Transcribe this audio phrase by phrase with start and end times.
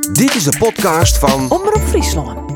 [0.00, 2.52] Dit is de podcast van Omroep Friesland.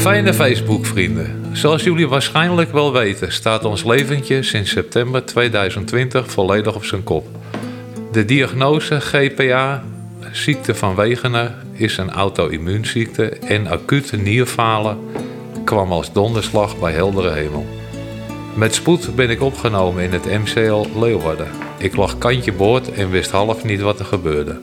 [0.00, 1.46] Fijne Facebook-vrienden.
[1.52, 7.26] Zoals jullie waarschijnlijk wel weten, staat ons leventje sinds september 2020 volledig op zijn kop.
[8.12, 9.84] De diagnose GPA,
[10.32, 14.98] ziekte van Wegener, is een auto-immuunziekte en acute nierfalen
[15.64, 17.77] kwam als donderslag bij heldere hemel.
[18.54, 21.50] Met spoed ben ik opgenomen in het MCL Leeuwarden.
[21.78, 24.60] Ik lag kantje boord en wist half niet wat er gebeurde.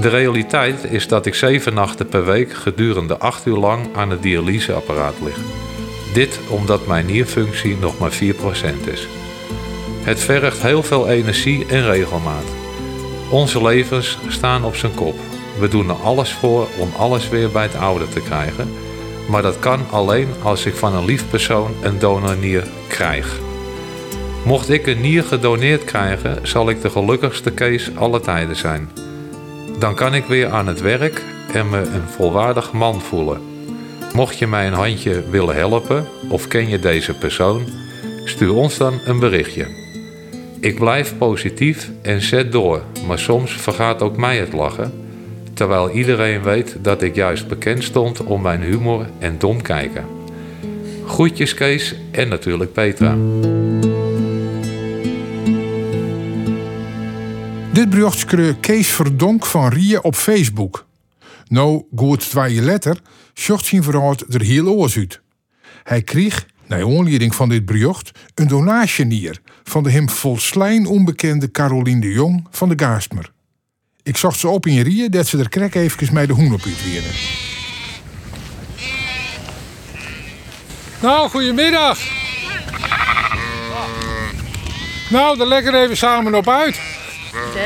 [0.00, 4.22] De realiteit is dat ik zeven nachten per week gedurende acht uur lang aan het
[4.22, 5.38] dialyseapparaat lig.
[6.12, 8.16] Dit omdat mijn nierfunctie nog maar 4%
[8.92, 9.08] is.
[10.02, 12.54] Het vergt heel veel energie en regelmaat.
[13.30, 15.14] Onze levens staan op zijn kop.
[15.58, 18.83] We doen er alles voor om alles weer bij het oude te krijgen.
[19.28, 23.38] Maar dat kan alleen als ik van een lief persoon een donornier krijg.
[24.44, 28.90] Mocht ik een nier gedoneerd krijgen, zal ik de gelukkigste Kees alle tijden zijn.
[29.78, 33.40] Dan kan ik weer aan het werk en me een volwaardig man voelen.
[34.14, 37.64] Mocht je mij een handje willen helpen of ken je deze persoon,
[38.24, 39.66] stuur ons dan een berichtje.
[40.60, 45.03] Ik blijf positief en zet door, maar soms vergaat ook mij het lachen,
[45.54, 50.04] terwijl iedereen weet dat ik juist bekend stond om mijn humor en dom kijken.
[51.06, 53.16] Groetjes Kees en natuurlijk Petra.
[57.72, 60.86] Dit bericht kreeg Kees Verdonk van Rie op Facebook.
[61.48, 63.00] Nou, goed twee letter,
[63.34, 65.20] zocht zijn verhaal er heel oors uit.
[65.82, 72.00] Hij kreeg, naar aanleiding van dit bericht, een donatienier van de hem volslijn onbekende Caroline
[72.00, 73.33] de Jong van de Gaasmer.
[74.04, 76.60] Ik zocht ze op in Rie dat ze er krek even met de hoen op
[76.66, 77.10] uitweerden.
[81.00, 81.98] Nou, goedemiddag.
[85.08, 86.80] Nou, dan lekker even samen op uit.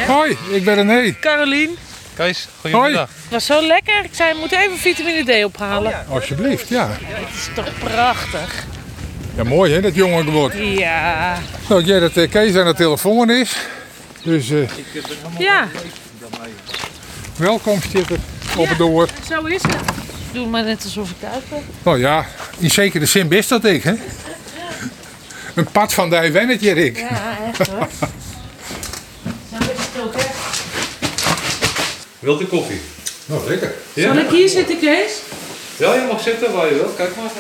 [0.07, 1.15] Hoi, ik ben René.
[1.21, 1.77] Carolien,
[2.15, 2.97] Kees, Hoi.
[2.97, 4.05] het was zo lekker.
[4.05, 6.07] Ik zei, we moeten even vitamine D ophalen.
[6.09, 6.89] Alsjeblieft, ja.
[6.91, 8.67] Het is toch prachtig.
[9.37, 10.55] Ja, mooi hè, dat jonge geword.
[10.57, 11.39] Ja.
[11.69, 13.57] Nou, ik jij dat eh, Kees aan de telefoon is.
[14.23, 14.69] Dus eh,
[15.39, 15.69] Ja,
[17.37, 18.19] welkom, Stitter.
[18.57, 19.09] Op het door.
[19.29, 19.77] zo is het.
[20.33, 21.63] Doe maar net alsof ik thuis ben.
[21.83, 22.27] Nou ja,
[22.59, 23.95] in zekere zin best dat ik, hè?
[25.55, 26.99] Een pad van die wennetje, Rick.
[26.99, 27.89] Ja, echt hoor.
[29.51, 30.27] Zo is het ook, hè.
[32.19, 32.81] Wilt u koffie?
[33.27, 33.75] Nou, lekker.
[33.93, 34.15] Ja?
[34.15, 35.13] Zal ik hier zitten, Kees?
[35.77, 36.97] Ja, je mag zitten waar je wilt.
[36.97, 37.31] Kijk maar.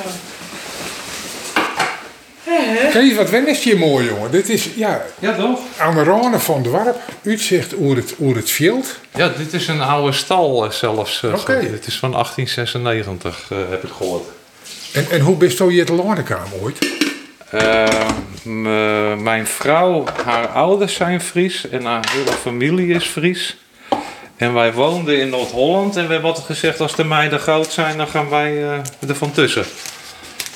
[2.93, 4.31] Kees, wat wen is hier mooi, jongen.
[4.31, 5.61] Dit is, ja, Ja, toch?
[5.79, 6.97] aan de van het dorp.
[7.25, 8.99] Uitzicht hoe het, hoe het veld.
[9.15, 11.23] Ja, dit is een oude stal eh, zelfs.
[11.23, 11.61] eh, Oké.
[11.71, 14.25] Dit is van 1896, eh, heb ik gehoord.
[14.93, 16.79] En, en hoe bist je het landekamer ooit?
[17.51, 17.85] Eh,
[18.43, 23.57] m- eh, mijn vrouw, haar ouders zijn Fries en haar hele familie is Fries.
[24.37, 27.97] En wij woonden in Noord-Holland en we hebben altijd gezegd als de meiden groot zijn,
[27.97, 29.65] dan gaan wij eh, er van tussen.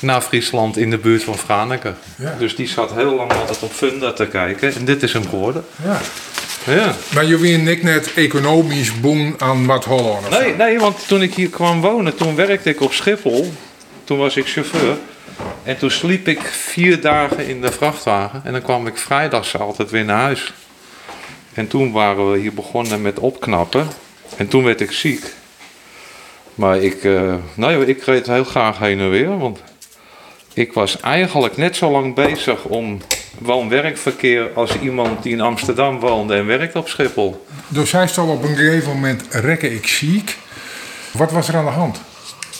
[0.03, 1.95] Naar Friesland in de buurt van Franeker.
[2.15, 2.35] Ja.
[2.39, 5.65] Dus die zat heel lang altijd op Funda te kijken en dit is hem geworden.
[5.83, 6.01] Ja.
[6.65, 6.93] Ja.
[7.13, 10.29] Maar je wien ik net economisch boem aan wat Holland.
[10.29, 13.53] Nee, nee, want toen ik hier kwam wonen, toen werkte ik op Schiphol.
[14.03, 14.97] Toen was ik chauffeur.
[15.63, 18.41] En toen sliep ik vier dagen in de vrachtwagen.
[18.43, 20.53] En dan kwam ik vrijdags altijd weer naar huis.
[21.53, 23.87] En toen waren we hier begonnen met opknappen.
[24.37, 25.33] En toen werd ik ziek.
[26.55, 29.37] Maar ik, eh, nou ja, ik reed heel graag heen en weer.
[29.37, 29.59] Want
[30.53, 33.01] ik was eigenlijk net zo lang bezig om
[33.39, 37.45] woon-werkverkeer als iemand die in Amsterdam woonde en werkte op Schiphol.
[37.67, 40.37] Dus hij stond op een gegeven moment rekken ik ziek.
[41.11, 42.01] Wat was er aan de hand?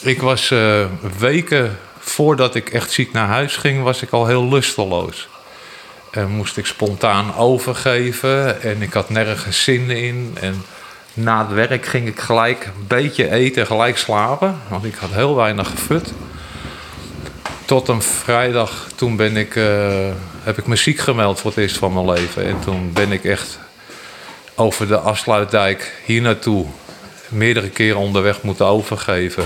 [0.02, 0.84] Ik was eh,
[1.18, 5.28] weken voordat ik echt ziek naar huis ging, was ik al heel lusteloos.
[6.10, 10.36] En moest ik spontaan overgeven en ik had nergens zin in.
[10.40, 10.64] En
[11.14, 14.56] na het werk ging ik gelijk een beetje eten, gelijk slapen.
[14.68, 16.12] Want ik had heel weinig gefut.
[17.64, 20.10] Tot een vrijdag, toen ben ik, eh,
[20.42, 22.46] heb ik me ziek gemeld voor het eerst van mijn leven.
[22.46, 23.58] En toen ben ik echt
[24.54, 26.66] over de afsluitdijk hier naartoe
[27.28, 29.44] meerdere keren onderweg moeten overgeven.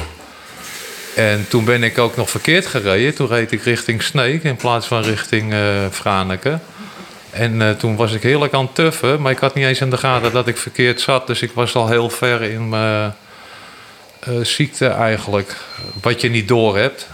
[1.14, 3.14] En toen ben ik ook nog verkeerd gereden.
[3.14, 5.54] Toen reed ik richting Sneek in plaats van richting
[5.90, 6.60] Franeker.
[7.30, 9.90] En eh, toen was ik heerlijk aan het tuffen, maar ik had niet eens in
[9.90, 11.26] de gaten dat ik verkeerd zat.
[11.26, 13.14] Dus ik was al heel ver in mijn
[14.42, 15.56] ziekte eigenlijk,
[16.00, 17.08] wat je niet door hebt.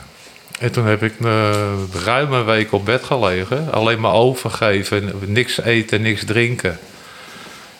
[0.64, 3.72] En toen heb ik een ruime week op bed gelegen.
[3.72, 6.78] Alleen maar overgeven, niks eten, niks drinken.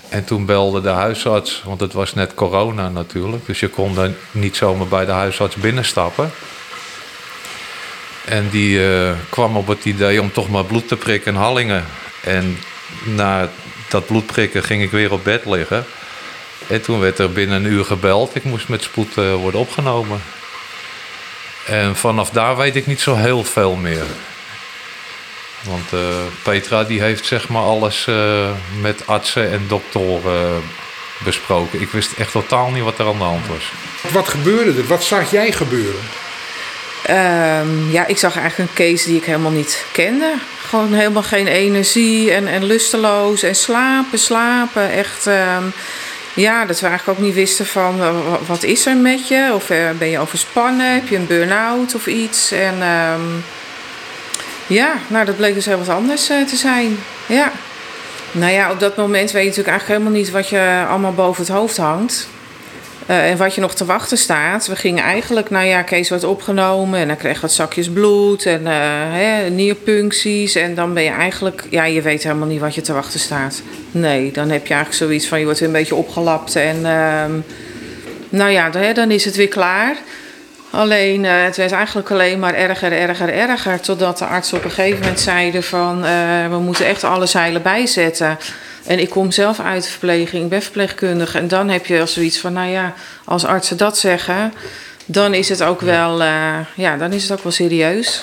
[0.09, 3.47] En toen belde de huisarts, want het was net corona natuurlijk.
[3.47, 6.31] Dus je kon dan niet zomaar bij de huisarts binnenstappen.
[8.25, 11.85] En die eh, kwam op het idee om toch maar bloed te prikken in Hallingen.
[12.25, 12.59] En
[13.05, 13.49] na
[13.89, 15.85] dat bloedprikken ging ik weer op bed liggen.
[16.67, 18.35] En toen werd er binnen een uur gebeld.
[18.35, 20.21] Ik moest met spoed eh, worden opgenomen.
[21.67, 24.07] En vanaf daar weet ik niet zo heel veel meer.
[25.63, 26.01] Want eh,
[26.43, 28.51] Petra die heeft zeg maar alles eh,
[28.81, 30.63] met artsen en doktoren
[31.25, 31.81] besproken.
[31.81, 33.73] Ik wist echt totaal niet wat er aan de hand was.
[34.13, 34.87] Wat gebeurde er?
[34.87, 36.01] Wat zag jij gebeuren?
[37.05, 40.35] Ehm, ja, ik zag eigenlijk een case die ik helemaal niet kende.
[40.69, 44.91] Gewoon helemaal geen energie en, en lusteloos en slapen, slapen.
[44.91, 45.65] Echt, ehm,
[46.35, 49.51] ja, dat we eigenlijk ook niet wisten van eh, wa- wat is er met je?
[49.55, 50.93] Of eh, ben je overspannen?
[50.95, 52.53] Heb je een burn-out of iets?
[52.53, 53.21] En ehm,
[54.67, 56.99] ja, nou dat bleek dus heel wat anders eh, te zijn.
[57.27, 57.53] Ja.
[58.33, 61.43] Nou ja, op dat moment weet je natuurlijk eigenlijk helemaal niet wat je allemaal boven
[61.45, 62.29] het hoofd hangt.
[63.07, 64.67] Eh, en wat je nog te wachten staat.
[64.67, 68.67] We gingen eigenlijk, nou ja, Kees werd opgenomen en hij kreeg wat zakjes bloed en
[68.67, 68.73] eh,
[69.11, 70.55] hè, nierpuncties.
[70.55, 73.63] En dan ben je eigenlijk, ja, je weet helemaal niet wat je te wachten staat.
[73.91, 77.33] Nee, dan heb je eigenlijk zoiets van, je wordt weer een beetje opgelapt en ehm,
[78.29, 79.97] nou ja, dan, hè, dan is het weer klaar.
[80.71, 83.81] Alleen, eh, het werd eigenlijk alleen maar erger, erger, erger.
[83.81, 86.03] Totdat de artsen op een gegeven moment zeiden van...
[86.51, 88.39] we moeten echt alle zeilen bijzetten.
[88.87, 91.39] En ik kom zelf uit de verpleging, ik ben verpleegkundige.
[91.39, 92.95] En dan heb je al zoiets van, nou ja,
[93.25, 94.53] als artsen dat zeggen...
[95.07, 98.23] dan is het ook wel, eh, ja, dan is het ook wel serieus.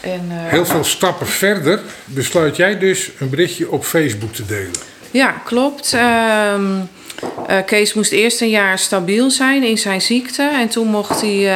[0.00, 4.76] En, eh, Heel veel stappen verder besluit jij dus een berichtje op Facebook te delen.
[5.10, 5.92] Ja, klopt.
[5.92, 6.80] Ehm,
[7.46, 10.42] eh, Kees moest eerst een jaar stabiel zijn in zijn ziekte.
[10.42, 11.54] En toen mocht hij,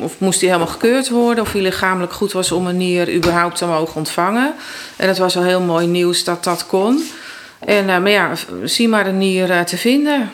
[0.00, 1.44] of moest hij helemaal gekeurd worden.
[1.44, 4.54] Of hij lichamelijk goed was om een nier überhaupt te mogen ontvangen.
[4.96, 7.04] En het was al heel mooi nieuws dat dat kon.
[7.64, 8.30] En, eh, maar ja,
[8.64, 10.30] zie maar een nier te vinden.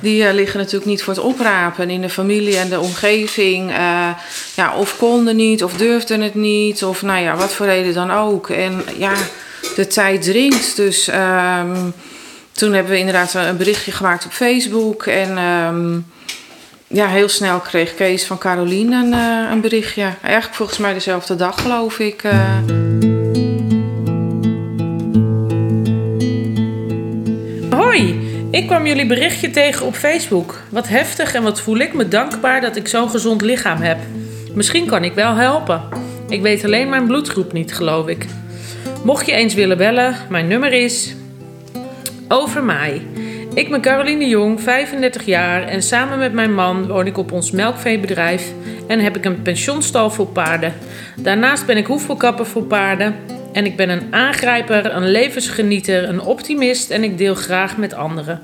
[0.00, 3.70] Die eh, liggen natuurlijk niet voor het oprapen in de familie en de omgeving.
[3.70, 4.08] eh,
[4.54, 8.10] ja, of konden niet, of durfden het niet, of nou ja, wat voor reden dan
[8.10, 8.48] ook.
[8.48, 9.12] En ja,
[9.76, 10.76] de tijd dringt.
[10.76, 11.76] Dus ehm,
[12.52, 15.06] toen hebben we inderdaad een berichtje gemaakt op Facebook.
[15.06, 15.98] En ehm,
[16.86, 19.12] ja, heel snel kreeg Kees van Carolien een,
[19.52, 20.10] een berichtje.
[20.22, 22.22] Eigenlijk volgens mij dezelfde dag, geloof ik.
[28.52, 30.62] Ik kwam jullie berichtje tegen op Facebook.
[30.70, 33.98] Wat heftig en wat voel ik me dankbaar dat ik zo'n gezond lichaam heb.
[34.54, 35.82] Misschien kan ik wel helpen.
[36.28, 38.26] Ik weet alleen mijn bloedgroep niet, geloof ik.
[39.04, 41.14] Mocht je eens willen bellen, mijn nummer is.
[42.28, 43.02] Over mij.
[43.54, 47.50] Ik ben Caroline Jong, 35 jaar en samen met mijn man woon ik op ons
[47.50, 48.52] melkveebedrijf
[48.86, 50.74] en heb ik een pensionstal voor paarden.
[51.16, 53.14] Daarnaast ben ik hoefvelkapper voor paarden
[53.52, 58.40] en ik ben een aangrijper, een levensgenieter, een optimist en ik deel graag met anderen.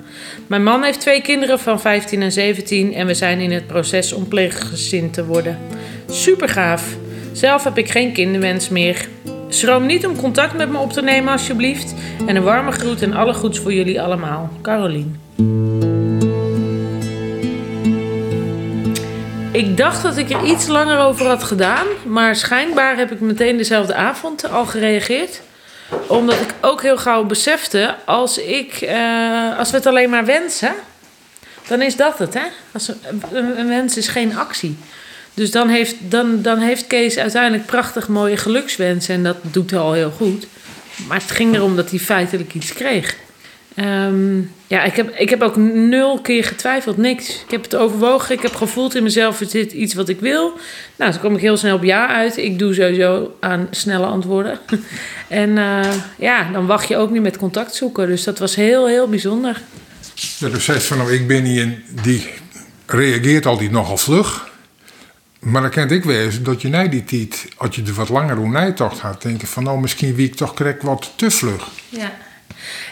[0.47, 4.13] Mijn man heeft twee kinderen van 15 en 17 en we zijn in het proces
[4.13, 5.59] om pleeggezin te worden.
[6.11, 6.97] Super gaaf.
[7.33, 9.09] Zelf heb ik geen kinderwens meer.
[9.49, 11.95] Schroom niet om contact met me op te nemen alsjeblieft.
[12.27, 14.51] En een warme groet en alle goeds voor jullie allemaal.
[14.63, 15.98] Carolien.
[19.59, 23.57] Ik dacht dat ik er iets langer over had gedaan, maar schijnbaar heb ik meteen
[23.57, 25.41] dezelfde avond al gereageerd.
[26.07, 30.73] Omdat ik ook heel gauw besefte, als, ik, eh, als we het alleen maar wensen,
[31.69, 32.35] dan is dat het.
[32.35, 32.43] Hè?
[32.73, 32.91] Als
[33.33, 34.77] een, wens is geen actie.
[35.35, 39.81] Dus dan heeft, dan, dan heeft Kees uiteindelijk prachtig mooie gelukswensen en dat doet hij
[39.81, 40.47] al heel goed.
[41.09, 43.17] Maar het ging erom dat hij feitelijk iets kreeg.
[43.79, 47.29] Ehm, ja, ik heb, ik heb ook nul keer getwijfeld, niks.
[47.29, 50.59] Ik heb het overwogen, ik heb gevoeld in mezelf, is dit iets wat ik wil?
[50.97, 52.37] Nou, toen kwam ik heel snel op ja uit.
[52.37, 54.59] Ik doe sowieso aan snelle antwoorden.
[55.29, 58.07] en eh, ja, dan wacht je ook niet met contact zoeken.
[58.07, 59.63] Dus dat was heel, heel bijzonder.
[60.39, 62.27] Dat u zegt van nou, ik ben niet een, die
[62.87, 64.49] reageert altijd nogal vlug.
[65.39, 68.37] Maar dan kent ik wezen dat je na die tijd, als je er wat langer
[68.37, 71.69] hoe nijtocht had, denken van nou misschien wie ik toch krijg wat te vlug.
[71.89, 72.13] Ja.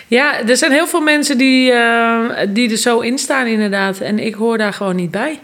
[0.09, 4.01] Ja, er zijn heel veel mensen die, eh, die er zo in staan, inderdaad.
[4.01, 5.39] En ik hoor daar gewoon niet bij.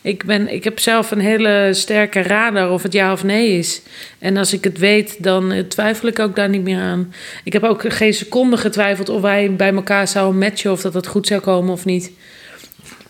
[0.00, 3.82] Ik, ben, ik heb zelf een hele sterke radar of het ja of nee is.
[4.18, 7.14] En als ik het weet, dan eh, twijfel ik ook daar niet meer aan.
[7.44, 10.72] Ik heb ook geen seconde getwijfeld of wij bij elkaar zouden matchen...
[10.72, 12.10] of dat het goed zou komen of niet.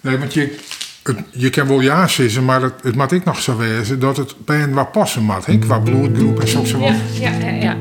[0.01, 0.57] Nee, want je,
[1.03, 4.17] het, je kan wel ja zeggen, maar het, het moet ik nog zo wezen dat
[4.17, 5.47] het bij een wat passen moet.
[5.47, 6.79] hè, Qua bloedgroep en zo.
[6.79, 7.77] ja, ja, ja.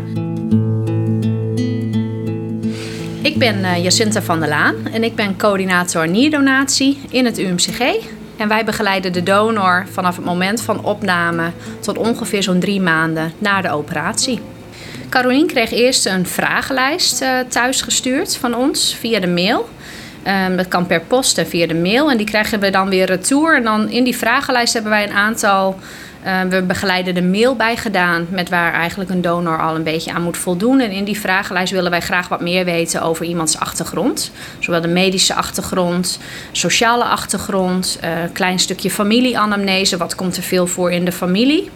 [3.23, 7.79] Ik ben eh, Jacinta van der Laan en ik ben coördinator nierdonatie in het UMCG.
[8.37, 13.33] En wij begeleiden de donor vanaf het moment van opname tot ongeveer zo'n drie maanden
[13.37, 14.39] na de operatie.
[15.09, 19.69] Carolien kreeg eerst een vragenlijst eh, thuisgestuurd van ons via de mail.
[20.23, 22.11] Ehm, dat kan per post en via de mail.
[22.11, 23.55] En die krijgen we dan weer retour.
[23.55, 25.79] En dan in die vragenlijst hebben wij een aantal
[26.25, 30.13] Uh, we begeleiden de mail bij gedaan met waar eigenlijk een donor al een beetje
[30.13, 30.79] aan moet voldoen.
[30.79, 34.31] En in die vragenlijst willen wij graag wat meer weten over iemands achtergrond.
[34.59, 36.19] Zowel de medische achtergrond,
[36.51, 39.97] sociale achtergrond, uh, klein stukje familieanamnese.
[39.97, 41.69] Wat komt er veel voor in de familie?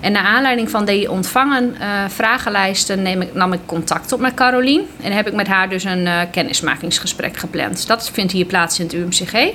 [0.00, 4.34] En naar aanleiding van die ontvangen uh, vragenlijsten neem ik, nam ik contact op met
[4.34, 4.86] Carolien.
[5.02, 7.86] En heb ik met haar dus een kennismakingsgesprek gepland.
[7.86, 9.52] Dat vindt hier plaats in het UMCG.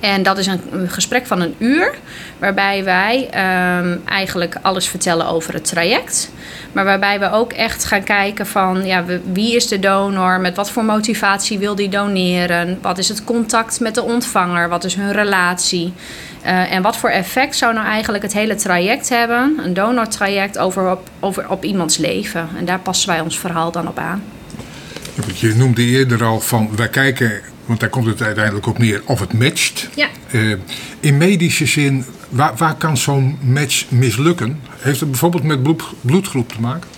[0.00, 1.94] En dat is een, gesprek van een uur,
[2.38, 3.28] waarbij wij
[3.78, 6.30] um, eigenlijk alles vertellen over het traject.
[6.72, 10.70] Maar waarbij we ook echt gaan kijken van ja, wie is de donor, met wat
[10.70, 15.12] voor motivatie wil die doneren, wat is het contact met de ontvanger, wat is hun
[15.12, 15.92] relatie.
[16.44, 20.90] Uh, en wat voor effect zou nou eigenlijk het hele traject hebben, een donortraject, over
[20.90, 22.48] op, over op iemands leven.
[22.58, 24.22] En daar passen wij ons verhaal dan op aan.
[25.34, 29.20] Je noemde eerder al van, wij kijken, want daar komt het uiteindelijk op neer, of
[29.20, 29.88] het matcht.
[29.94, 30.08] Ja.
[30.30, 30.56] Uh,
[31.00, 34.60] in medische zin, waar, waar kan zo'n match mislukken?
[34.78, 36.88] Heeft het bijvoorbeeld met bloed, bloedgroep te maken?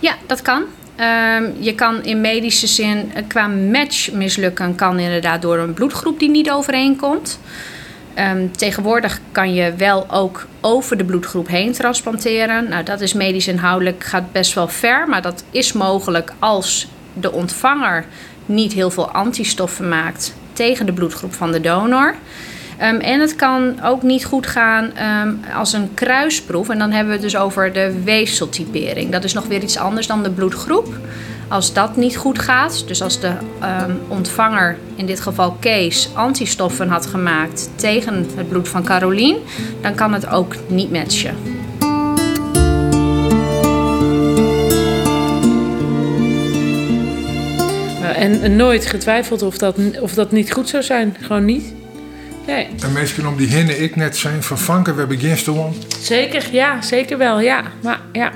[0.00, 0.62] Ja, dat kan.
[0.96, 6.30] Um, je kan in medische zin qua match mislukken, kan inderdaad door een bloedgroep die
[6.30, 7.40] niet overeenkomt.
[8.18, 12.68] Um, tegenwoordig kan je wel ook over de bloedgroep heen transplanteren.
[12.68, 17.32] Nou, dat is medisch inhoudelijk gaat best wel ver, maar dat is mogelijk als de
[17.32, 18.04] ontvanger
[18.46, 22.14] niet heel veel antistoffen maakt tegen de bloedgroep van de donor.
[22.82, 24.90] Um, en het kan ook niet goed gaan
[25.24, 26.68] um, als een kruisproef.
[26.68, 29.10] En dan hebben we het dus over de weefseltypering.
[29.10, 30.94] Dat is nog weer iets anders dan de bloedgroep.
[31.48, 36.88] Als dat niet goed gaat, dus als de um, ontvanger, in dit geval Kees, antistoffen
[36.88, 39.36] had gemaakt tegen het bloed van Carolien,
[39.80, 41.51] dan kan het ook niet matchen.
[48.22, 51.16] En nooit getwijfeld of dat, of dat niet goed zou zijn.
[51.20, 51.74] Gewoon niet.
[52.46, 52.68] Nee.
[52.80, 55.72] En mensen om die hinnen ik net zijn vervangen, we hebben one.
[56.00, 57.62] Zeker, ja, zeker wel, ja.
[57.82, 58.32] Maar ja,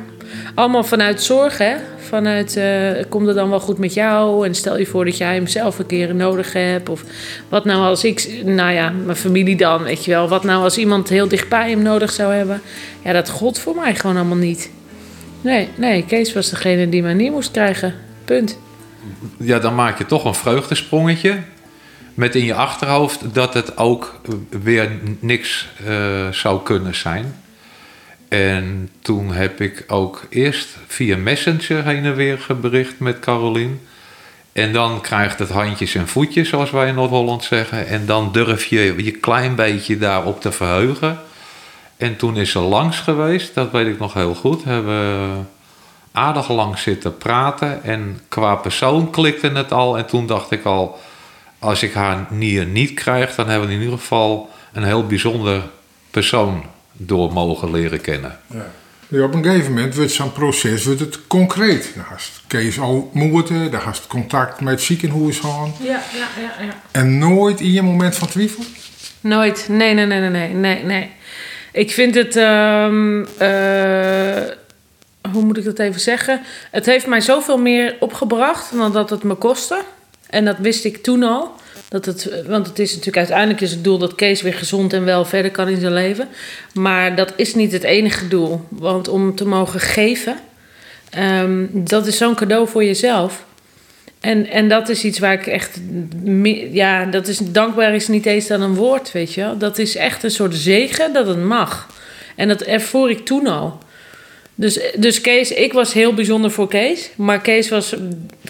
[0.55, 1.75] allemaal vanuit zorg, hè.
[1.99, 4.47] Vanuit, uh, komt het dan wel goed met jou?
[4.47, 6.88] En stel je voor dat jij hem zelf een keer nodig hebt.
[6.88, 7.05] Of
[7.49, 10.28] wat nou als ik, nou ja, mijn familie dan, weet je wel.
[10.28, 12.61] Wat nou als iemand heel dichtbij hem nodig zou hebben?
[13.05, 14.71] Ja, dat god voor mij gewoon allemaal niet.
[15.40, 17.95] Nee, nee, Kees was degene die mij niet moest krijgen.
[18.25, 18.59] Punt.
[19.38, 21.42] Ja, dan maak je toch een vreugdesprongetje
[22.14, 24.20] met in je achterhoofd dat het ook
[24.62, 27.34] weer niks uh, zou kunnen zijn.
[28.28, 33.80] En toen heb ik ook eerst via Messenger heen en weer gebericht met Carolien.
[34.52, 37.86] En dan krijgt het handjes en voetjes, zoals wij in Noord-Holland zeggen.
[37.86, 41.18] En dan durf je je klein beetje daarop te verheugen.
[41.96, 44.64] En toen is ze langs geweest, dat weet ik nog heel goed.
[44.64, 45.48] Hebben
[46.16, 47.82] aardig lang zitten praten.
[47.82, 49.99] En qua persoon klikte het al.
[49.99, 50.99] En toen dacht ik al,
[51.58, 55.62] als ik haar nier niet krijg, dan hebben we in ieder geval een heel bijzonder
[56.11, 58.38] persoon door mogen leren kennen.
[58.46, 58.66] Ja.
[59.08, 61.92] Ja, op een gegeven moment wordt zo'n proces wordt het concreet.
[61.94, 62.04] Dan
[62.46, 65.73] Kees al moeten, dan gaat contact met het ziekenhuis gaan.
[65.82, 66.82] Ja, ja, ja, ja.
[66.90, 68.64] En nooit in je moment van twijfel?
[69.20, 69.66] Nooit.
[69.68, 71.11] Nee, nee, nee, nee, nee, nee.
[71.73, 72.37] Ik vind het.
[72.37, 74.42] Um, uh,
[75.33, 76.40] hoe moet ik dat even zeggen?
[76.71, 79.78] Het heeft mij zoveel meer opgebracht dan dat het me kostte.
[80.30, 81.52] En dat wist ik toen al.
[81.88, 85.25] Dat het, want het is natuurlijk uiteindelijk het doel dat Kees weer gezond en wel
[85.25, 86.28] verder kan in zijn leven.
[86.75, 88.61] Maar dat is niet het enige doel.
[88.68, 90.37] Want om te mogen geven,
[91.18, 93.45] um, dat is zo'n cadeau voor jezelf.
[94.21, 95.80] En, en dat is iets waar ik echt.
[96.73, 99.54] Ja, dat is dankbaar is niet eens dan een woord, weet je.
[99.59, 101.88] Dat is echt een soort zegen dat het mag.
[102.37, 103.78] En dat ervoor ik toen al.
[104.58, 107.10] Dus, dus Kees, ik was heel bijzonder voor Kees.
[107.16, 107.94] Maar Kees, was,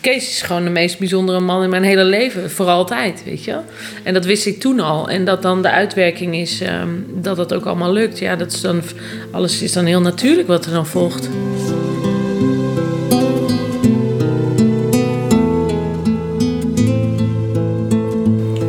[0.00, 2.50] Kees is gewoon de meest bijzondere man in mijn hele leven.
[2.50, 3.58] Voor altijd, weet je
[4.02, 5.08] En dat wist ik toen al.
[5.08, 8.18] En dat dan de uitwerking is um, dat dat ook allemaal lukt.
[8.18, 8.82] Ja, dat is dan,
[9.30, 11.28] alles is dan heel natuurlijk wat er dan volgt.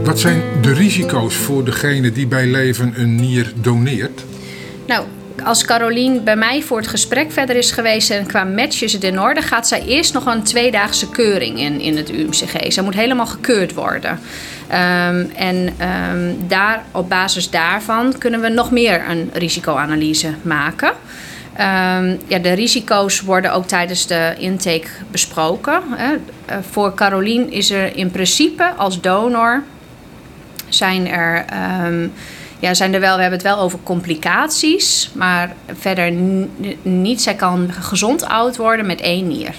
[0.03, 4.23] Wat zijn de risico's voor degene die bij leven een nier doneert?
[4.87, 5.05] Nou,
[5.43, 9.03] als Carolien bij mij voor het gesprek verder is geweest en qua match is het
[9.03, 12.73] in orde, gaat zij eerst nog een tweedaagse keuring in, in het UMCG.
[12.73, 14.11] Zij moet helemaal gekeurd worden.
[14.11, 15.73] Um, en
[16.11, 20.89] um, daar, op basis daarvan kunnen we nog meer een risicoanalyse maken.
[20.89, 25.81] Um, ja, de risico's worden ook tijdens de intake besproken.
[25.89, 26.13] Hè.
[26.13, 29.63] Uh, voor Carolien is er in principe als donor
[30.69, 31.45] zijn er
[32.59, 36.11] ja, zijn er wel, we hebben het wel over complicaties, maar verder
[36.81, 37.21] niet.
[37.21, 39.55] Zij kan gezond oud worden met één nier.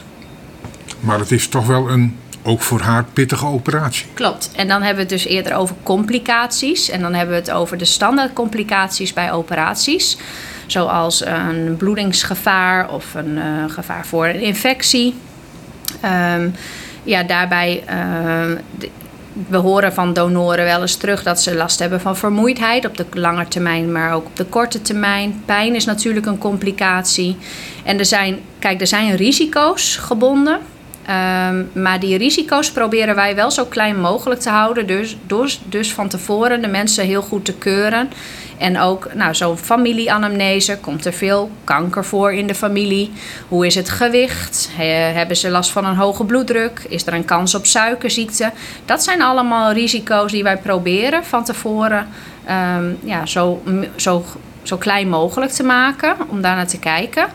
[1.01, 4.07] Maar het is toch wel een ook voor haar pittige operatie.
[4.15, 4.51] Klopt.
[4.57, 6.91] En dan hebben we het dus eerder over complicaties.
[6.91, 10.19] En dan hebben we het over de standaard complicaties bij operaties.
[10.67, 15.15] Zoals een bloedingsgevaar of een uh, gevaar voor een infectie.
[16.35, 16.55] Um,
[17.03, 18.59] ja, daarbij uh,
[19.47, 23.07] we horen van donoren wel eens terug dat ze last hebben van vermoeidheid op de
[23.13, 25.43] lange termijn, maar ook op de korte termijn.
[25.45, 27.37] Pijn is natuurlijk een complicatie.
[27.85, 30.59] En er zijn, kijk, er zijn risico's gebonden.
[31.09, 34.87] Um, maar die risico's proberen wij wel zo klein mogelijk te houden.
[34.87, 38.11] Dus, dus, dus van tevoren de mensen heel goed te keuren.
[38.59, 40.79] En ook nou, zo'n familieanamnese.
[40.81, 43.13] Komt er veel kanker voor in de familie?
[43.49, 44.69] Hoe is het gewicht?
[45.13, 46.87] hebben ze last van een hoge bloeddruk?
[46.89, 48.53] Is er een kans op suikerziekte?
[48.85, 52.09] Dat zijn allemaal risico's die wij proberen van tevoren
[52.77, 53.63] um, ja, zo,
[53.97, 54.25] zo,
[54.63, 56.17] zo klein mogelijk te maken.
[56.29, 57.27] Om daar naar te kijken.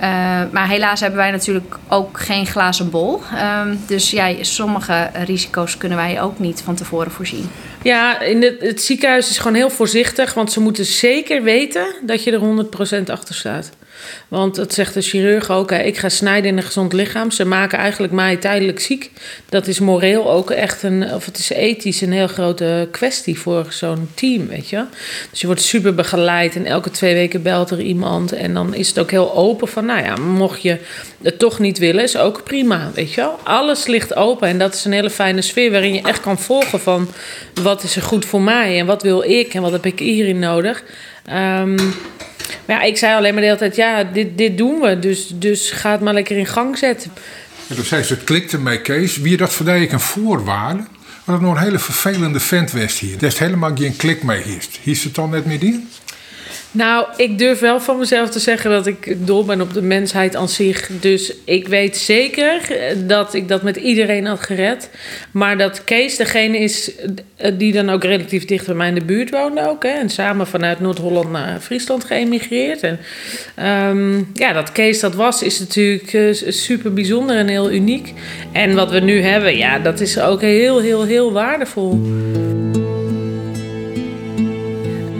[0.00, 0.06] Uh,
[0.52, 3.20] maar helaas hebben wij natuurlijk ook geen glazen bol.
[3.32, 7.50] Uh, dus ja, sommige risico's kunnen wij ook niet van tevoren voorzien.
[7.82, 10.34] Ja, in het, het ziekenhuis is gewoon heel voorzichtig.
[10.34, 13.70] Want ze moeten zeker weten dat je er 100% achter staat.
[14.28, 15.72] Want dat zegt de chirurg ook.
[15.72, 17.30] ik ga snijden in een gezond lichaam.
[17.30, 19.10] Ze maken eigenlijk mij tijdelijk ziek.
[19.48, 23.66] Dat is moreel ook echt een, of het is ethisch een heel grote kwestie voor
[23.68, 24.84] zo'n team, weet je.
[25.30, 28.32] Dus je wordt super begeleid en elke twee weken belt er iemand.
[28.32, 30.78] En dan is het ook heel open van, nou ja, mocht je
[31.22, 33.28] het toch niet willen, is ook prima, weet je.
[33.42, 36.80] Alles ligt open en dat is een hele fijne sfeer waarin je echt kan volgen
[36.80, 37.08] van
[37.62, 40.38] wat is er goed voor mij en wat wil ik en wat heb ik hierin
[40.38, 40.82] nodig.
[41.32, 41.94] Um,
[42.64, 44.98] maar ja, ik zei alleen maar de hele tijd, ja, dit, dit doen we.
[44.98, 47.12] Dus, dus ga het maar lekker in gang zetten.
[47.68, 49.16] En toen zei ze, het klikte mij Kees.
[49.16, 50.82] Wie dat voor ik een voorwaarde?
[51.24, 53.18] Dat nog een hele vervelende vent hier.
[53.18, 54.64] Dat is helemaal geen klik mee hier.
[54.82, 55.88] Hier het dan net meer in?
[56.72, 60.36] Nou, ik durf wel van mezelf te zeggen dat ik dol ben op de mensheid
[60.36, 60.90] aan zich.
[61.00, 62.60] Dus ik weet zeker
[63.06, 64.90] dat ik dat met iedereen had gered.
[65.30, 66.90] Maar dat Kees degene is
[67.54, 69.82] die dan ook relatief dicht bij mij in de buurt woonde ook.
[69.82, 72.82] Hè, en samen vanuit Noord-Holland naar Friesland geëmigreerd.
[72.82, 72.98] En
[73.88, 78.12] um, ja, dat Kees dat was, is natuurlijk uh, super bijzonder en heel uniek.
[78.52, 82.00] En wat we nu hebben, ja, dat is ook heel, heel, heel waardevol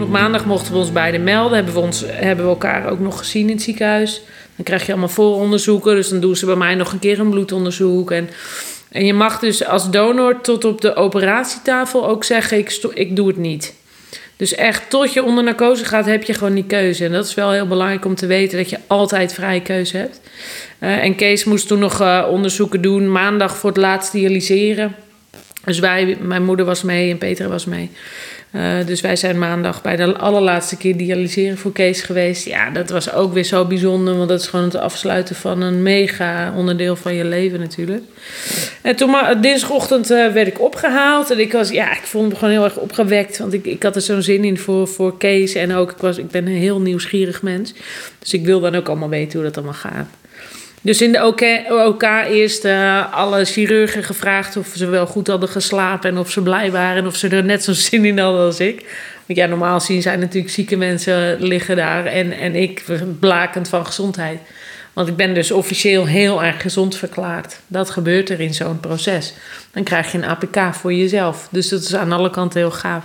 [0.09, 1.55] maandag mochten we ons beiden melden.
[1.55, 4.21] Hebben we, ons, hebben we elkaar ook nog gezien in het ziekenhuis.
[4.55, 5.95] Dan krijg je allemaal vooronderzoeken.
[5.95, 8.11] Dus dan doen ze bij mij nog een keer een bloedonderzoek.
[8.11, 8.29] En,
[8.89, 13.27] en je mag dus als donor tot op de operatietafel ook zeggen: ik, ik doe
[13.27, 13.73] het niet.
[14.41, 17.05] Dus echt tot je onder narcose gaat, heb je gewoon die keuze.
[17.05, 20.19] En dat is wel heel belangrijk om te weten dat je altijd vrije keuze hebt.
[20.79, 23.11] Uh, en Kees moest toen nog uh, onderzoeken doen.
[23.11, 24.95] Maandag voor het laatst dialyseren.
[25.65, 27.91] Dus wij, mijn moeder was mee en Peter was mee.
[28.55, 32.45] Uh, dus wij zijn maandag bij de allerlaatste keer dialyseren voor Kees geweest.
[32.45, 35.83] Ja, dat was ook weer zo bijzonder, want dat is gewoon het afsluiten van een
[35.83, 38.03] mega onderdeel van je leven natuurlijk.
[38.81, 42.53] En toen dinsdagochtend uh, werd ik opgehaald en ik was, ja, ik voelde me gewoon
[42.53, 45.73] heel erg opgewekt, want ik, ik had er zo'n zin in voor, voor Kees en
[45.73, 47.73] ook, ik, was, ik ben een heel nieuwsgierig mens.
[48.19, 50.07] Dus ik wil dan ook allemaal weten hoe dat allemaal gaat.
[50.81, 56.09] Dus in de OK, OK uh, alle chirurgen gevraagd of ze wel goed hadden geslapen
[56.09, 58.59] en of ze blij waren en of ze er net zo'n zin in hadden als
[58.59, 58.85] ik.
[59.25, 62.83] Want ja, normaal zien zijn natuurlijk zieke mensen liggen daar en, en ik
[63.19, 64.39] blakend van gezondheid.
[64.93, 67.59] Want ik ben dus officieel heel erg gezond verklaard.
[67.67, 69.33] Dat gebeurt er in zo'n proces.
[69.71, 71.47] Dan krijg je een APK voor jezelf.
[71.51, 73.03] Dus dat is aan alle kanten heel gaaf.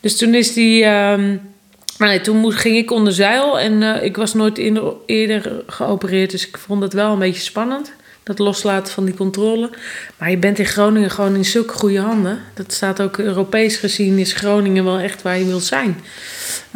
[0.00, 0.84] Dus toen is die.
[0.84, 1.53] Um,
[1.98, 4.58] Nee, toen ging ik onder zeil en uh, ik was nooit
[5.06, 7.92] eerder geopereerd, dus ik vond het wel een beetje spannend.
[8.22, 9.70] Dat loslaten van die controle.
[10.18, 12.38] Maar je bent in Groningen gewoon in zulke goede handen.
[12.54, 16.00] Dat staat ook Europees gezien, is Groningen wel echt waar je wilt zijn.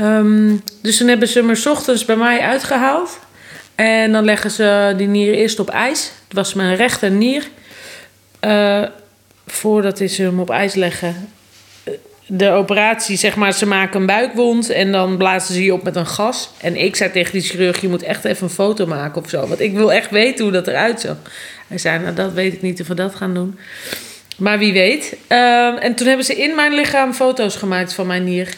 [0.01, 3.19] Um, dus toen hebben ze me s ochtends bij mij uitgehaald.
[3.75, 6.11] En dan leggen ze die nier eerst op ijs.
[6.29, 7.49] Het was mijn rechter nier.
[8.45, 8.85] Uh,
[9.47, 11.29] voordat ze hem op ijs leggen,
[12.31, 15.97] de operatie, zeg maar, ze maken een buikwond en dan blazen ze je op met
[15.97, 16.51] een gas.
[16.61, 19.47] En ik zei tegen die chirurg, je moet echt even een foto maken of zo.
[19.47, 21.17] Want ik wil echt weten hoe dat eruit zag.
[21.69, 23.59] Hij zei, nou dat weet ik niet of we dat gaan doen.
[24.39, 25.17] Maar wie weet.
[25.27, 28.55] Ehm, en toen hebben ze in mijn lichaam foto's gemaakt van mijn nier.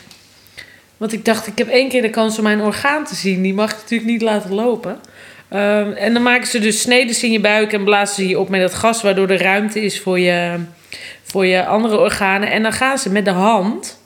[0.97, 3.43] Want ik dacht, ik heb één keer de kans om mijn orgaan te zien.
[3.43, 5.01] Die mag ik natuurlijk niet laten lopen.
[5.49, 8.49] Ehm, en dan maken ze dus sneden in je buik en blazen ze je op
[8.49, 9.03] met dat gas...
[9.03, 10.59] waardoor er ruimte is voor je
[11.31, 12.51] voor je andere organen.
[12.51, 14.01] En dan gaan ze met de hand,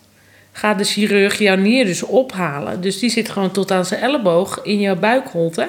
[0.53, 2.81] gaat de chirurg jouw nier dus ophalen.
[2.81, 5.69] Dus die zit gewoon tot aan zijn elleboog in jouw buikholte.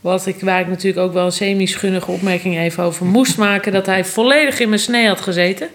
[0.00, 3.72] Wat ik, waar ik natuurlijk ook wel een semi-schunnige opmerking even over moest maken.
[3.72, 5.68] Dat hij volledig in mijn snee had gezeten.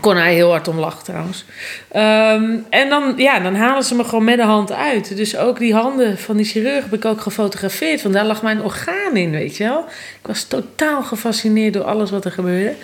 [0.00, 1.44] Kon hij heel hard om lachen trouwens.
[1.88, 5.16] Ehm, en dan, ja, dan halen ze me gewoon met de hand uit.
[5.16, 8.02] Dus ook die handen van die chirurg heb ik ook gefotografeerd.
[8.02, 9.84] Want daar lag mijn orgaan in, weet je wel.
[10.20, 12.74] Ik was totaal gefascineerd door alles wat er gebeurde.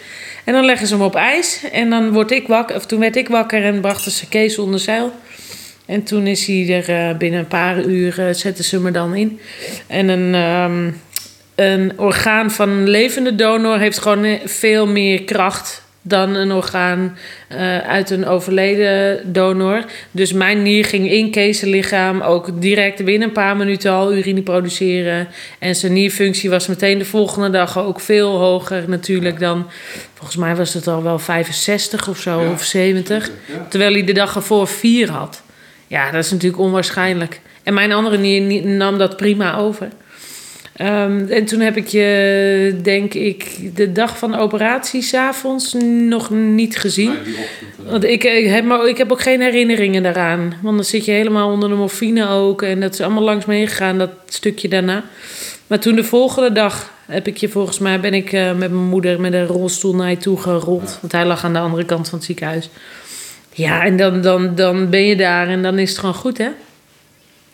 [0.47, 1.61] En dan leggen ze me op ijs.
[1.73, 4.81] En dan word ik wakker, of toen werd ik wakker en brachten ze Kees onder
[4.81, 5.13] zeil.
[5.87, 9.15] En toen is hij er eh, binnen een paar uur, uh, zetten ze me dan
[9.15, 9.41] in.
[9.87, 10.91] En een, ehm,
[11.55, 17.17] een orgaan van een levende donor heeft gewoon eh, veel meer kracht dan een orgaan
[17.53, 19.85] uh, uit een overleden donor.
[20.11, 24.43] Dus mijn nier ging in Kees' lichaam ook direct binnen een paar minuten al urine
[24.43, 25.29] produceren.
[25.59, 29.67] En zijn nierfunctie was meteen de volgende dag ook veel hoger natuurlijk dan...
[30.15, 32.51] Volgens mij was het al wel 65 of zo, ja.
[32.51, 33.31] of 70.
[33.47, 33.67] Ja.
[33.69, 35.43] Terwijl hij de dag ervoor 4 had.
[35.87, 37.41] Ja, dat is natuurlijk onwaarschijnlijk.
[37.63, 39.89] En mijn andere nier nam dat prima over.
[40.81, 45.77] Um, en toen heb ik je, denk ik, de dag van de operatie s'avonds
[46.09, 47.13] nog niet gezien.
[47.87, 50.55] Want ik, ik, heb, maar ik heb ook geen herinneringen daaraan.
[50.63, 52.63] Want dan zit je helemaal onder de morfine ook.
[52.63, 55.05] En dat is allemaal langs me heen gegaan, dat stukje daarna.
[55.67, 58.89] Maar toen de volgende dag heb ik je volgens mij ben ik uh, met mijn
[58.89, 60.99] moeder met een rolstoel naar je toe gerold.
[61.01, 62.71] Want hij lag aan de andere kant van het ziekenhuis.
[63.53, 66.49] Ja, en dan, dan, dan ben je daar en dan is het gewoon goed, hè?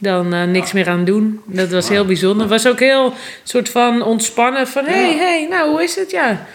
[0.03, 1.41] Dan uh, niks meer aan doen.
[1.47, 2.41] Dat was heel bijzonder.
[2.41, 4.85] Het was ook heel soort van ontspannen van...
[4.85, 6.11] hé, hey, hey, nou, hoe is het?
[6.11, 6.47] Ja.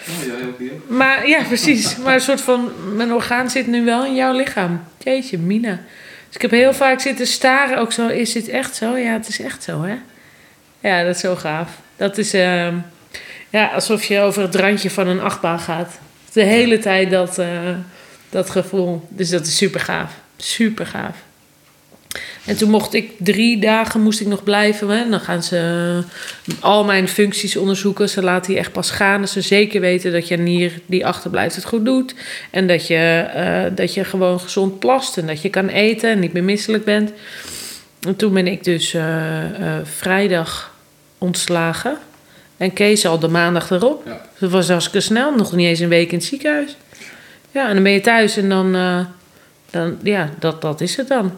[0.87, 1.97] Maar ja, precies.
[1.97, 2.71] Maar een soort van...
[2.95, 4.83] mijn orgaan zit nu wel in jouw lichaam.
[5.03, 5.79] Jeetje, Mina.
[6.27, 7.77] Dus ik heb heel vaak zitten staren.
[7.77, 8.97] Ook zo, is dit echt zo?
[8.97, 9.95] Ja, het is echt zo, hè?
[10.79, 11.69] Ja, dat is zo gaaf.
[11.95, 12.33] Dat is...
[12.33, 12.67] Uh,
[13.49, 15.99] ja, alsof je over het randje van een achtbaan gaat.
[16.33, 17.39] De hele tijd dat...
[17.39, 17.47] Uh,
[18.29, 19.07] dat gevoel.
[19.09, 20.11] Dus dat is super gaaf.
[20.37, 21.15] Super gaaf.
[22.47, 24.89] En toen mocht ik drie dagen moest ik nog blijven.
[24.89, 25.09] Hè?
[25.09, 26.01] Dan gaan ze
[26.59, 28.09] al mijn functies onderzoeken.
[28.09, 29.21] Ze laten je echt pas gaan.
[29.21, 32.15] Dat ze zeker weten dat je nier die achterblijft het goed doet.
[32.51, 35.17] En dat je, uh, dat je gewoon gezond plast.
[35.17, 37.11] En dat je kan eten en niet meer misselijk bent.
[38.01, 40.75] En toen ben ik dus uh, uh, vrijdag
[41.17, 41.97] ontslagen.
[42.57, 44.03] En Kees al de maandag erop.
[44.05, 44.21] Ja.
[44.39, 45.35] Dat was hartstikke snel.
[45.35, 46.77] Nog niet eens een week in het ziekenhuis.
[47.51, 48.71] Ja, en dan ben je thuis en dan,
[49.69, 51.31] dan ja, dat, dat is het dan.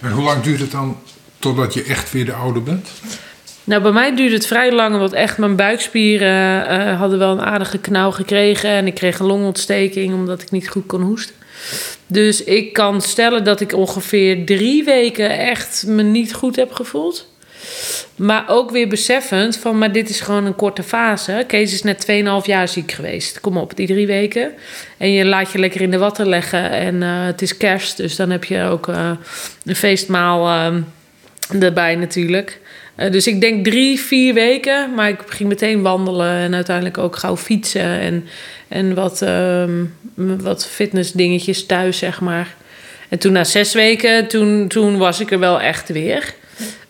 [0.00, 0.96] En hoe lang duurt het dan
[1.38, 2.88] totdat je echt weer de oude bent?
[3.64, 7.44] Nou, bij mij duurde het vrij lang, want echt mijn buikspieren uh, hadden wel een
[7.44, 8.70] aardige knauw gekregen.
[8.70, 11.34] En ik kreeg een longontsteking omdat ik niet goed kon hoesten.
[12.06, 17.28] Dus ik kan stellen dat ik ongeveer drie weken echt me niet goed heb gevoeld.
[18.16, 21.44] Maar ook weer beseffend van, maar dit is gewoon een korte fase.
[21.46, 23.40] Kees is net 2,5 jaar ziek geweest.
[23.40, 24.52] Kom op, die drie weken.
[24.96, 26.70] En je laat je lekker in de watten leggen.
[26.70, 29.10] En uh, het is kerst, dus dan heb je ook uh,
[29.64, 32.60] een feestmaal uh, erbij natuurlijk.
[33.10, 34.94] dus ik denk drie, vier weken.
[34.94, 38.00] Maar ik ging meteen wandelen en uiteindelijk ook gauw fietsen.
[38.00, 38.26] En,
[38.68, 39.24] en wat,
[40.16, 42.54] wat fitnessdingetjes thuis, zeg maar.
[43.08, 46.34] En toen na zes weken, toen, toen was ik er wel echt weer.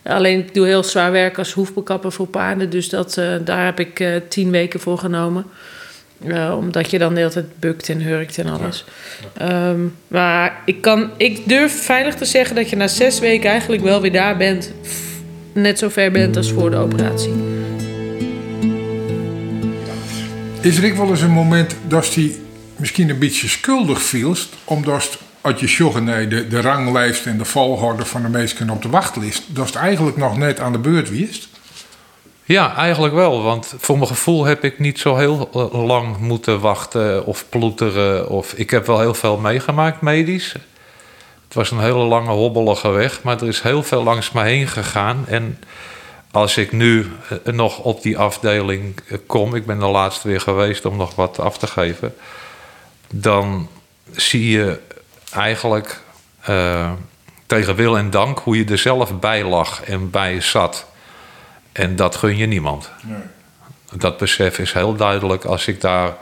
[0.03, 2.69] Alleen ik doe heel zwaar werk als hoefbekapper voor paarden.
[2.69, 5.45] Dus dat, uh, daar heb ik uh, tien weken voor genomen.
[6.25, 8.85] Uh, omdat je dan de hele tijd bukt en hurkt en alles.
[9.37, 9.49] Ja.
[9.49, 9.69] Ja.
[9.69, 13.81] Um, maar ik, kan, ik durf veilig te zeggen dat je na zes weken eigenlijk
[13.81, 14.71] wel weer daar bent.
[15.53, 17.33] Net zo ver bent als voor de operatie.
[20.61, 22.35] Is er ook wel eens een moment dat hij
[22.75, 25.19] misschien een beetje schuldig viel, omdat
[25.57, 29.43] je zorgt naar de, de ranglijst en de volgorde van de mensen op de wachtlijst,
[29.55, 31.47] dat is eigenlijk nog net aan de beurt geweest?
[32.49, 33.43] Ja, eigenlijk wel.
[33.43, 38.29] Want voor mijn gevoel heb ik niet zo heel lang moeten wachten of ploeteren.
[38.29, 40.53] Of, ik heb wel heel veel meegemaakt medisch.
[41.43, 44.67] Het was een hele lange hobbelige weg, maar er is heel veel langs me heen
[44.67, 45.25] gegaan.
[45.27, 45.59] En
[46.31, 47.07] als ik nu
[47.43, 51.57] nog op die afdeling kom, ik ben de laatste weer geweest om nog wat af
[51.57, 52.15] te geven,
[53.13, 53.67] dan
[54.11, 54.79] zie je
[55.31, 56.01] eigenlijk
[56.49, 56.91] uh,
[57.45, 60.85] tegen wil en dank hoe je er zelf bij lag en bij zat.
[61.71, 62.89] En dat gun je niemand.
[63.01, 63.17] Nee.
[63.93, 66.15] Dat besef is heel duidelijk als ik daar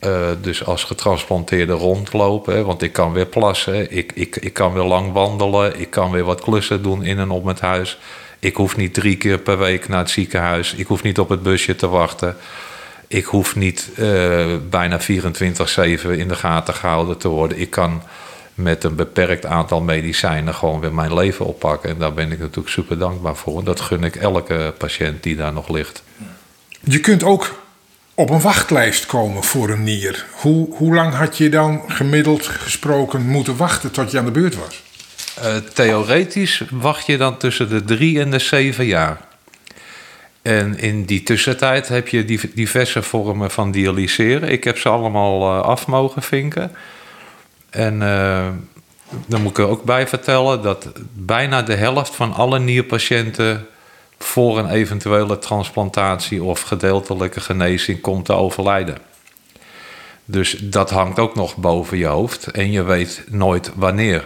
[0.00, 2.46] uh, dus als getransplanteerde rondloop.
[2.46, 6.10] Hè, want ik kan weer plassen, ik, ik, ik kan weer lang wandelen, ik kan
[6.10, 7.98] weer wat klussen doen in en op het huis.
[8.38, 10.74] Ik hoef niet drie keer per week naar het ziekenhuis.
[10.74, 12.36] Ik hoef niet op het busje te wachten.
[13.08, 17.60] Ik hoef niet uh, bijna 24-7 in de gaten gehouden te worden.
[17.60, 18.02] Ik kan
[18.54, 21.90] met een beperkt aantal medicijnen gewoon weer mijn leven oppakken.
[21.90, 23.58] En daar ben ik natuurlijk super dankbaar voor.
[23.58, 26.02] En dat gun ik elke patiënt die daar nog ligt.
[26.80, 27.62] Je kunt ook
[28.14, 30.26] op een wachtlijst komen voor een nier.
[30.32, 34.56] Hoe, hoe lang had je dan gemiddeld gesproken moeten wachten tot je aan de beurt
[34.56, 34.82] was?
[35.44, 39.27] Uh, theoretisch wacht je dan tussen de drie en de zeven jaar.
[40.48, 44.48] En in die tussentijd heb je diverse vormen van dialyseren.
[44.48, 46.72] Ik heb ze allemaal uh, af mogen vinken.
[47.70, 48.48] En uh,
[49.26, 53.66] dan moet ik er ook bij vertellen dat bijna de helft van alle nierpatiënten
[54.18, 58.98] voor een eventuele transplantatie of gedeeltelijke genezing komt te overlijden.
[60.24, 64.24] Dus dat hangt ook nog boven je hoofd en je weet nooit wanneer.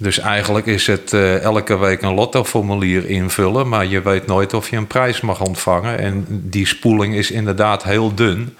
[0.00, 4.70] Dus eigenlijk is het uh, elke week een lottoformulier invullen, maar je weet nooit of
[4.70, 5.98] je een prijs mag ontvangen.
[5.98, 8.56] En die spoeling is inderdaad heel dun.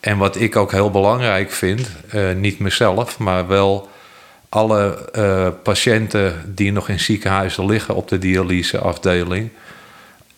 [0.00, 3.90] En wat ik ook heel belangrijk vind, uh, niet mezelf, maar wel
[4.48, 9.50] alle uh, patiënten die nog in ziekenhuizen liggen op de dialyseafdeling,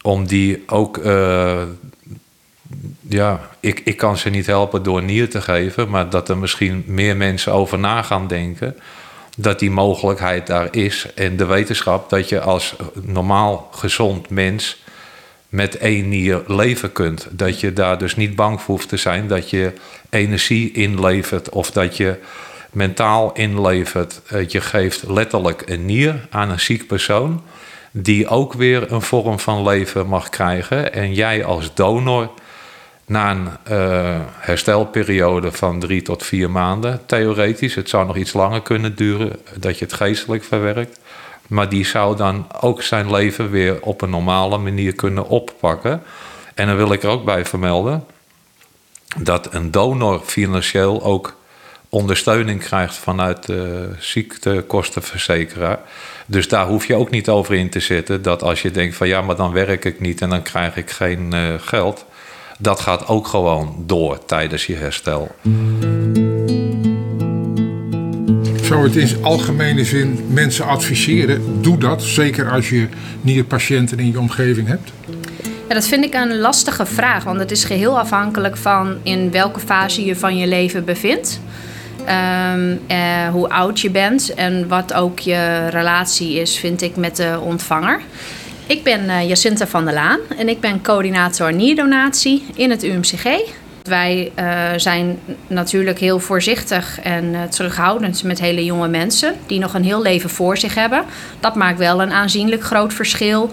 [0.03, 1.01] om die ook
[3.09, 6.85] ja, ik, ik kan ze niet helpen door nier te geven, maar dat er misschien
[6.87, 8.77] meer mensen over na gaan denken.
[9.39, 11.07] Dat die mogelijkheid daar is.
[11.15, 14.83] En de wetenschap dat je als normaal gezond mens
[15.49, 17.27] met één nier leven kunt.
[17.31, 19.73] Dat je daar dus niet bang voor hoeft te zijn dat je
[20.11, 22.19] energie inlevert of dat je
[22.73, 24.21] mentaal inlevert.
[24.49, 27.43] Je geeft letterlijk een nier aan een ziek persoon,
[27.91, 30.93] die ook weer een vorm van leven mag krijgen.
[30.93, 32.31] En jij als donor
[33.07, 38.63] na een uh, herstelperiode van drie tot vier maanden, theoretisch, het zou nog iets langer
[38.63, 40.99] kunnen duren, dat je het geestelijk verwerkt.
[41.47, 46.03] Maar die zou dan ook zijn leven weer op een normale manier kunnen oppakken.
[46.55, 48.05] En dan wil ik er ook bij vermelden
[49.17, 51.37] dat een donor financieel ook
[51.89, 55.79] ondersteuning krijgt vanuit de ziektekostenverzekeraar.
[56.27, 59.09] Dus daar hoef je ook niet over in te zitten dat als je denkt van
[59.09, 62.05] ja, maar dan werk ik niet en dan krijg ik geen uh, geld
[62.59, 65.35] dat gaat ook gewoon door tijdens je herstel.
[68.63, 71.63] Zou het in algemene zin mensen adviseren?
[71.63, 72.89] Doe dat, zeker als je
[73.21, 74.93] nierpatiënten in je omgeving hebt.
[75.69, 79.61] Ja, dat vind ik een lastige vraag, want het is geheel afhankelijk van in welke
[79.61, 81.41] fase je van je leven bevindt.
[82.55, 87.17] Um, eh, hoe oud je bent en wat ook je relatie is, vind ik, met
[87.17, 88.01] de ontvanger.
[88.69, 93.25] Ik ben uh, Jacinta van der Laan en ik ben coördinator nierdonatie in het UMCG.
[93.83, 99.75] Wij uh, zijn natuurlijk heel voorzichtig en uh, terughoudend met hele jonge mensen die nog
[99.75, 101.05] een heel leven voor zich hebben.
[101.41, 103.51] Dat maakt wel een aanzienlijk groot verschil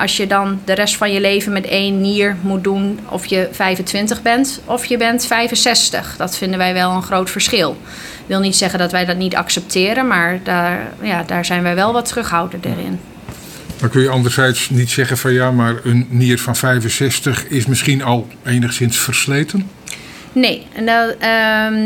[0.00, 3.48] als je dan de rest van je leven met één nier moet doen of je
[3.52, 6.16] 25 bent of je bent 65.
[6.16, 7.76] Dat vinden wij wel een groot verschil.
[8.20, 11.74] Ik wil niet zeggen dat wij dat niet accepteren, maar daar, ja, daar zijn wij
[11.74, 13.00] wel wat terughoudender in.
[13.80, 18.02] Dan kun je anderzijds niet zeggen van ja, maar een nier van 65 is misschien
[18.02, 19.70] al enigszins versleten?
[20.32, 21.14] Nee, nou,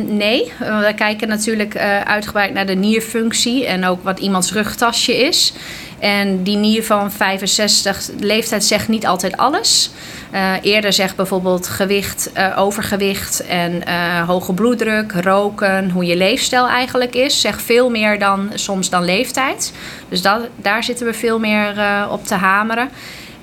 [0.07, 0.53] nee.
[0.59, 5.53] we kijken natuurlijk uh, uitgebreid naar de nierfunctie en ook wat iemands rugtasje is.
[5.99, 9.91] En die nier van 65, leeftijd zegt niet altijd alles.
[10.35, 16.69] Uh, eerder zegt bijvoorbeeld gewicht, uh, overgewicht en uh, hoge bloeddruk, roken, hoe je leefstijl
[16.69, 17.41] eigenlijk is.
[17.41, 19.73] Zegt veel meer dan soms dan leeftijd.
[20.09, 21.75] Dus dat, daar zitten we veel meer
[22.11, 22.89] op te hameren.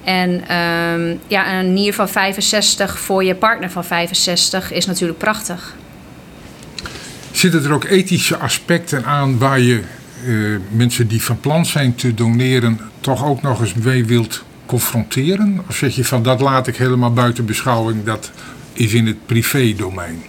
[0.03, 5.75] En um, ja, een nier van 65 voor je partner van 65 is natuurlijk prachtig.
[7.31, 9.83] Zitten er ook ethische aspecten aan waar je
[10.69, 15.59] mensen die van plan zijn te doneren toch ook nog eens mee wilt confronteren?
[15.69, 18.31] Of zeg je van dat laat ik helemaal buiten beschouwing, dat
[18.73, 20.23] is in het privé-domein?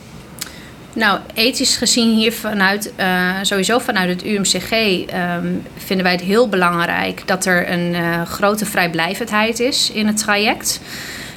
[0.92, 6.48] Nou, ethisch gezien hier vanuit, uh, sowieso vanuit het UMCG, um, vinden wij het heel
[6.48, 10.80] belangrijk dat er een uh, grote vrijblijvendheid is in het traject.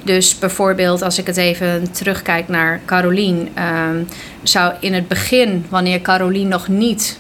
[0.04, 3.50] Dus bijvoorbeeld, als ik het even terugkijk naar Carolien,
[3.90, 4.08] um,
[4.44, 7.20] zou in het begin, wanneer Carolien nog niet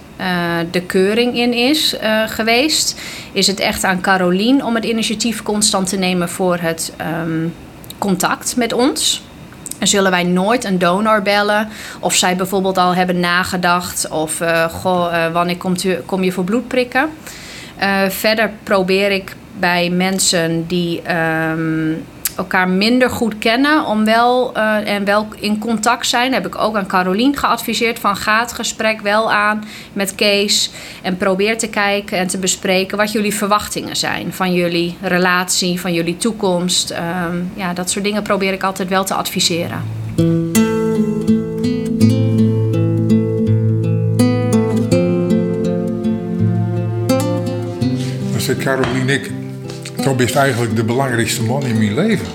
[0.71, 2.99] de keuring in is uh, geweest,
[3.31, 7.53] is het echt aan Carolien om het initiatief constant te nemen voor het um,
[7.97, 9.23] contact met ons.
[9.79, 11.67] En zullen wij nooit een donor bellen
[11.99, 17.09] of zij bijvoorbeeld al hebben nagedacht of uh, goh, wanneer komt kom je voor bloedprikken.
[18.09, 21.01] verder probeer ik bij mensen die
[21.51, 22.05] um,
[22.37, 26.33] elkaar minder goed kennen om wel uh, en wel in contact zijn.
[26.33, 29.63] Heb ik ook aan Carolien geadviseerd van ga het gesprek wel aan
[29.93, 34.97] met Kees en probeer te kijken en te bespreken wat jullie verwachtingen zijn van jullie
[35.01, 36.91] relatie, van jullie toekomst.
[36.91, 39.83] Um, ja, dat soort dingen probeer ik altijd wel te adviseren.
[48.37, 49.31] Zit Carolien ik
[50.01, 52.27] Tom is eigenlijk de belangrijkste man in mijn leven.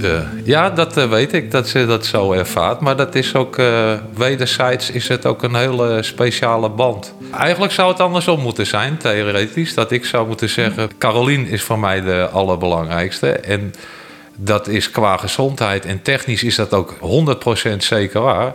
[0.00, 2.80] Uh, ja, dat uh, weet ik, dat ze dat zo ervaart.
[2.80, 7.14] Maar dat is ook, uh, wederzijds is het ook een hele speciale band.
[7.32, 9.74] Eigenlijk zou het andersom moeten zijn, theoretisch.
[9.74, 13.30] Dat ik zou moeten zeggen, Carolien is voor mij de allerbelangrijkste.
[13.30, 13.74] En
[14.36, 16.94] dat is qua gezondheid en technisch is dat ook
[17.72, 18.54] 100% zeker waar.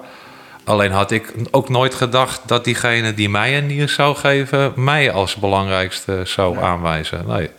[0.64, 5.12] Alleen had ik ook nooit gedacht dat diegene die mij een nier zou geven, mij
[5.12, 7.24] als belangrijkste zou aanwijzen.
[7.28, 7.50] Nee.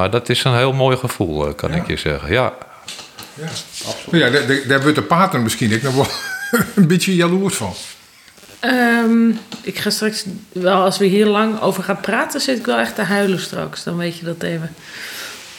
[0.00, 2.32] Maar dat is een heel mooi gevoel, eh, kan ik je zeggen.
[2.32, 2.52] Ja.
[3.34, 3.48] Ja,
[4.10, 4.30] ja
[4.68, 6.06] daar, wordt de pater misschien ik nog wel
[6.74, 7.74] een beetje jaloers van.
[8.60, 9.28] Ehm,
[9.62, 12.94] ik ga straks wel, als we hier lang over gaan praten, zit ik wel echt
[12.94, 13.84] te huilen straks.
[13.84, 14.74] Dan weet je dat even.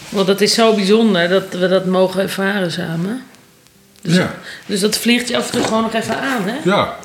[0.10, 3.24] Want het is zo bijzonder dat we dat mogen ervaren samen.
[4.02, 4.34] Dus, Ja.
[4.66, 6.56] dus dat vliegt je af en toe gewoon nog even aan, hè?
[6.64, 6.96] Ja,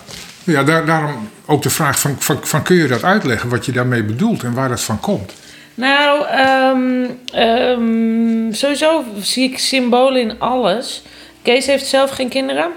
[0.45, 3.73] ja daar, daarom ook de vraag van, van, van kun je dat uitleggen wat je
[3.73, 5.33] daarmee bedoelt en waar dat van komt?
[5.77, 11.03] Nou, ehm, ehm, sowieso zie ik symbolen in alles.
[11.43, 12.71] Kees heeft zelf geen kinderen.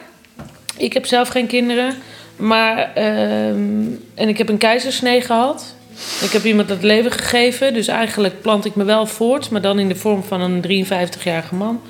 [0.78, 1.96] Ik heb zelf geen kinderen.
[2.36, 3.86] Maar, ehm,
[4.16, 5.76] en ik heb een keizersnee gehad.
[6.22, 7.74] Ik heb iemand het leven gegeven.
[7.74, 9.50] Dus eigenlijk plant ik me wel voort.
[9.50, 11.82] Maar dan in de vorm van een 53-jarige man.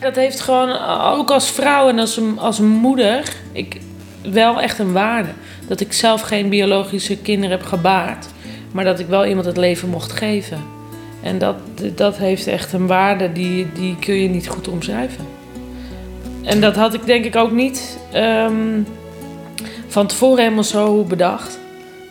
[0.00, 0.70] Dat heeft gewoon,
[1.00, 3.22] ook als vrouw en als, als moeder,
[3.52, 3.80] ik,
[4.22, 5.30] wel echt een waarde.
[5.68, 8.26] Dat ik zelf geen biologische kinderen heb gebaard.
[8.72, 10.58] Maar dat ik wel iemand het leven mocht geven.
[11.22, 11.56] En dat,
[11.94, 15.24] dat heeft echt een waarde die, die kun je niet goed omschrijven.
[16.42, 18.80] En dat had ik denk ik ook niet ehm,
[19.86, 21.60] van tevoren helemaal zo bedacht.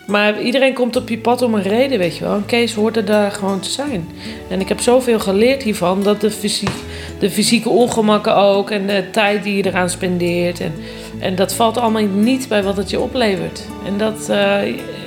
[0.08, 2.36] Maar iedereen komt op je pad om een reden, weet je wel.
[2.36, 4.10] En Kees hoort er daar gewoon te zijn.
[4.50, 6.04] En ik heb zoveel geleerd hiervan.
[6.04, 6.74] Dat de, fysiek,
[7.20, 8.70] de fysieke ongemakken ook.
[8.70, 10.60] En de tijd die je eraan spendeert.
[10.60, 10.74] En,
[11.20, 13.62] en dat valt allemaal niet bij wat het je oplevert.
[13.86, 14.60] En dat, eh,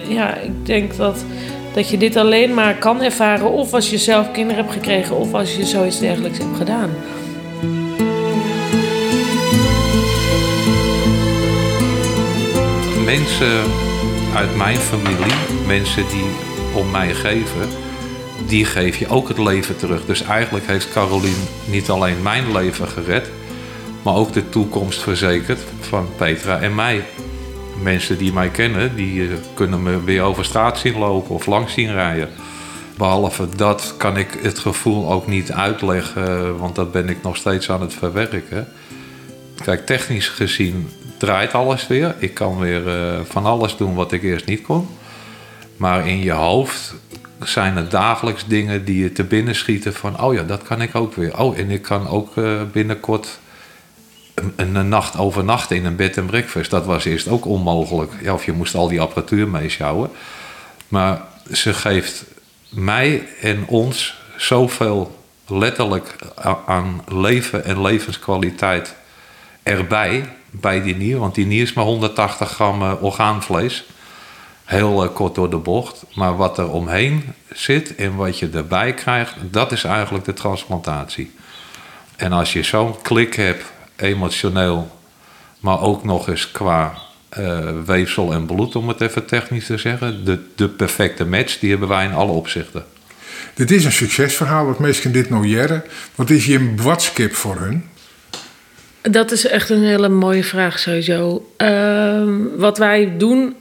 [0.09, 1.25] ja, ik denk dat,
[1.75, 3.51] dat je dit alleen maar kan ervaren.
[3.51, 5.17] Of als je zelf kinderen hebt gekregen.
[5.17, 6.90] Of als je zoiets dergelijks hebt gedaan.
[13.05, 13.62] Mensen
[14.35, 15.35] uit mijn familie,
[15.67, 16.25] mensen die
[16.75, 17.69] om mij geven,
[18.47, 20.05] die geef je ook het leven terug.
[20.07, 23.31] Dus eigenlijk heeft Carolien niet alleen mijn leven gered,
[24.03, 27.03] maar ook de toekomst verzekerd van Petra en mij.
[27.83, 31.73] Mensen die mij kennen, die eh, kunnen me weer over straat zien lopen of langs
[31.73, 32.29] zien rijden.
[32.97, 37.71] Behalve dat kan ik het gevoel ook niet uitleggen, want dat ben ik nog steeds
[37.71, 38.69] aan het verwerken.
[39.65, 42.15] Kijk, technisch gezien draait alles weer.
[42.19, 44.89] Ik kan weer eh, van alles doen wat ik eerst niet kon.
[45.77, 46.95] Maar in je hoofd
[47.43, 50.23] zijn er dagelijks dingen die je te binnen schieten van...
[50.23, 51.39] oh ja, dat kan ik ook weer.
[51.39, 53.39] Oh, en ik kan ook eh, binnenkort
[54.57, 56.70] een, nacht overnachten in een bed en breakfast.
[56.70, 58.12] Dat was eerst ook onmogelijk.
[58.23, 60.11] Ja, of je moest al die apparatuur meesjouwen.
[60.88, 62.25] Maar ze geeft
[62.68, 66.16] mij en ons zoveel letterlijk
[66.66, 68.94] aan leven en levenskwaliteit
[69.62, 71.18] erbij, bij die nier.
[71.18, 73.85] Want die nier is maar 180 gram eh, orgaanvlees.
[74.64, 76.05] Heel eh, kort door de bocht.
[76.14, 81.35] Maar wat er omheen zit en wat je erbij krijgt, dat is eigenlijk de transplantatie.
[82.16, 84.91] En als je zo'n klik hebt, emotioneel,
[85.61, 86.95] maar ook nog eens qua
[87.29, 91.71] eh, weefsel en bloed, om het even technisch te zeggen, de, de perfecte match, die
[91.71, 92.85] hebben wij in alle opzichten.
[93.55, 95.85] Dit is een succesverhaal, wat mensen dit nou jaren.
[96.15, 97.85] Wat is je een watskip voor hun?
[99.03, 101.51] Dat is echt een hele mooie vraag sowieso.
[101.57, 103.57] Ehm, wat wij doen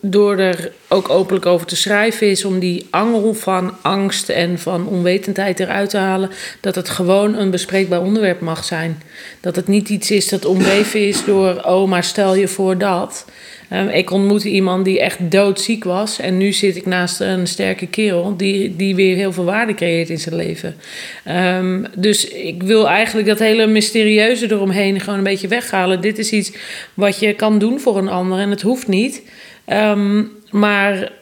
[0.00, 4.86] door er ook openlijk over te schrijven is om die angel van angst en van
[4.86, 6.30] onwetendheid eruit te halen.
[6.60, 9.02] Dat het gewoon een bespreekbaar onderwerp mag zijn.
[9.40, 13.24] Dat het niet iets is dat omweven is door, oh maar stel je voor dat.
[13.70, 16.20] Ehm, ik ontmoette iemand die echt doodziek was.
[16.20, 20.08] En nu zit ik naast een sterke kerel die, die weer heel veel waarde creëert
[20.08, 20.76] in zijn leven.
[21.24, 26.00] Ehm, dus ik wil eigenlijk dat hele mysterieuze eromheen gewoon een beetje weghalen.
[26.00, 26.52] Dit is iets
[26.94, 29.22] wat je kan doen voor een ander en het hoeft niet.
[29.64, 31.12] Ehm, maar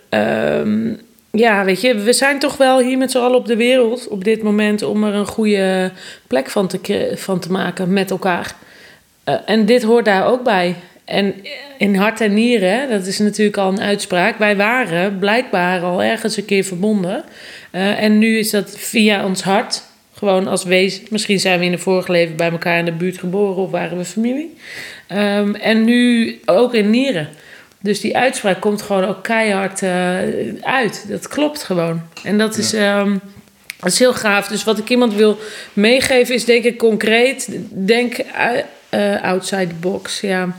[1.31, 4.25] ja, weet je, we zijn toch wel hier met z'n allen op de wereld op
[4.25, 5.91] dit moment om er een goede
[6.27, 8.57] plek van te, van te maken met elkaar.
[9.25, 10.77] Eh, en dit hoort daar ook bij.
[11.09, 11.35] En
[11.79, 14.39] in hart en nieren, dat is natuurlijk al een uitspraak.
[14.39, 17.25] Wij waren blijkbaar al ergens een keer verbonden.
[17.71, 19.83] Eh, en nu is dat via ons hart.
[20.15, 21.03] Gewoon als wezen.
[21.11, 23.99] Misschien zijn we in een vorig leven bij elkaar in de buurt geboren of waren
[23.99, 24.57] we familie.
[25.07, 27.29] Ehm, en nu ook in nieren.
[27.81, 30.17] Dus die uitspraak komt gewoon ook keihard eh,
[30.61, 31.05] uit.
[31.09, 32.03] Dat klopt gewoon.
[32.25, 33.17] En dat is, ehm,
[33.81, 34.49] dat is heel gaaf.
[34.49, 35.39] Dus wat ik iemand wil
[35.73, 37.49] meegeven is denk ik concreet.
[37.71, 38.17] Denk
[38.89, 40.21] eh, outside the box.
[40.21, 40.57] Ja.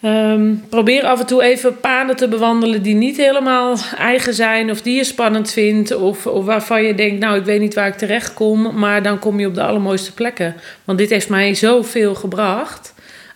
[0.00, 4.82] Ehm, probeer af en toe even paden te bewandelen die niet helemaal eigen zijn, of
[4.82, 7.94] die je spannend vindt, of, of waarvan je denkt, nou, ik weet niet waar ik
[7.94, 10.54] terecht kom, maar dan kom je op de allermooiste plekken.
[10.84, 12.89] Want dit heeft mij zoveel gebracht.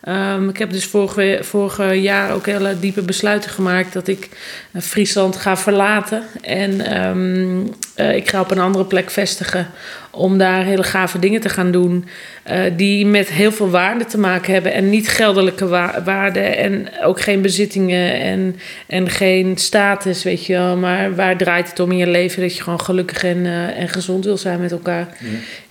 [0.05, 4.28] Ehm, ik heb dus vorige, vorige jaar ook hele diepe besluiten gemaakt dat ik
[4.72, 6.22] eh, Friesland ga verlaten.
[6.42, 9.66] En ehm, eh, ik ga op een andere plek vestigen
[10.11, 12.05] om daar hele gave dingen te gaan doen.
[12.50, 14.72] Uh, die met heel veel waarde te maken hebben.
[14.72, 16.40] En niet geldelijke wa waarde.
[16.40, 18.20] En ook geen bezittingen.
[18.20, 20.76] En, en geen status, weet je wel.
[20.76, 22.42] Maar waar draait het om in je leven?
[22.42, 23.46] Dat je gewoon gelukkig en,
[23.76, 25.09] en gezond wil zijn met elkaar.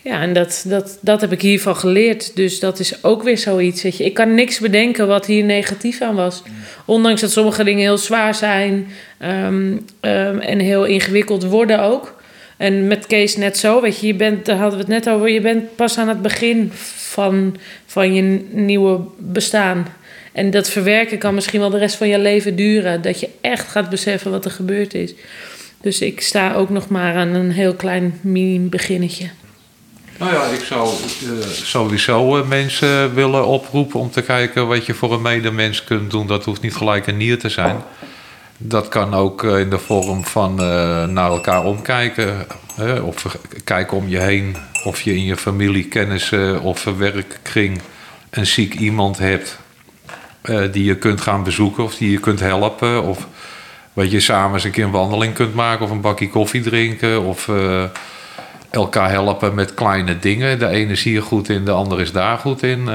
[0.03, 2.35] Ja en dat, dat, dat heb ik hiervan geleerd.
[2.35, 3.83] Dus dat is ook weer zoiets.
[3.83, 4.05] Weet je.
[4.05, 6.43] Ik kan niks bedenken wat hier negatief aan was.
[6.85, 8.87] Ondanks dat sommige dingen heel zwaar zijn.
[9.21, 12.21] Um, um, en heel ingewikkeld worden ook.
[12.57, 15.29] En met Kees net zo, weet je, je bent, daar hadden we het net over,
[15.29, 19.87] je bent pas aan het begin van, van je nieuwe bestaan.
[20.31, 23.01] En dat verwerken kan misschien wel de rest van je leven duren.
[23.01, 25.13] Dat je echt gaat beseffen wat er gebeurd is.
[25.81, 29.29] Dus ik sta ook nog maar aan een heel klein mini-beginnetje.
[30.17, 30.89] Nou ja, ik zou
[31.23, 36.11] uh, sowieso uh, mensen willen oproepen om te kijken wat je voor een medemens kunt
[36.11, 36.27] doen.
[36.27, 37.83] Dat hoeft niet gelijk een nier te zijn.
[38.57, 40.55] Dat kan ook in de vorm van
[41.13, 42.47] naar elkaar omkijken.
[43.03, 44.55] Of kijken om je heen.
[44.83, 47.81] Of je in je familie, kennissen of werkkring
[48.29, 49.59] een ziek iemand hebt.
[50.71, 53.03] Die je kunt gaan bezoeken of die je kunt helpen.
[53.03, 53.27] Of
[53.93, 55.85] wat je samen eens een keer een wandeling kunt maken.
[55.85, 57.23] Of een bakje koffie drinken.
[57.23, 57.49] Of
[58.73, 60.59] elkaar helpen met kleine dingen.
[60.59, 62.89] De ene is hier goed in, de ander is daar goed in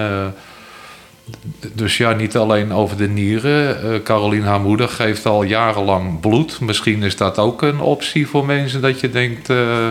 [1.72, 3.84] dus ja, niet alleen over de nieren.
[3.84, 6.60] Uh, Caroline, haar moeder, geeft al jarenlang bloed.
[6.60, 9.88] Misschien is dat ook een optie voor mensen dat je denkt, uh,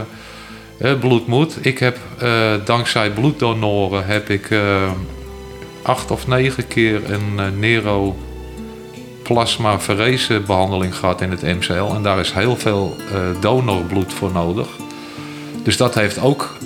[0.99, 1.65] bloed moet.
[1.65, 1.97] Ik heb
[2.65, 4.49] dankzij bloeddonoren heb ik
[5.81, 8.15] acht of negen keer een Nero
[9.23, 9.77] plasma
[10.45, 11.93] behandeling gehad in het MCL.
[11.95, 12.95] En daar is heel veel
[13.39, 14.67] donorbloed voor nodig.
[15.67, 16.57] Dus dat heeft ook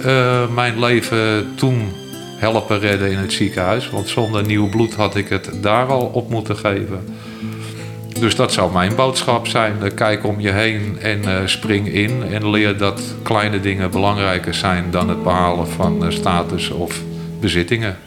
[0.54, 1.92] mijn leven toen
[2.38, 3.90] helpen redden in het ziekenhuis.
[3.90, 7.04] Want zonder nieuw bloed had ik het daar al op moeten geven.
[8.20, 9.94] Dus dat zou mijn boodschap zijn.
[9.96, 12.24] Kijk om je heen en uh, spring in.
[12.32, 17.02] En leer dat kleine dingen belangrijker zijn dan het behalen van status of
[17.40, 17.98] bezittingen.